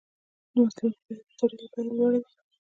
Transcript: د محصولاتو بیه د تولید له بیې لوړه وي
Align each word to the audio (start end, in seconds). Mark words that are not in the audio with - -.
د 0.03 0.03
محصولاتو 0.59 1.03
بیه 1.05 1.17
د 1.27 1.31
تولید 1.37 1.61
له 1.63 1.71
بیې 1.73 1.83
لوړه 1.97 2.19
وي 2.21 2.31